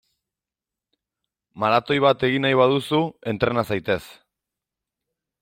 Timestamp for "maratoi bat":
1.63-2.25